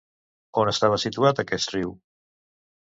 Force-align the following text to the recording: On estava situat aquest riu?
On 0.61 0.71
estava 0.71 0.99
situat 1.05 1.43
aquest 1.47 1.77
riu? 1.79 1.97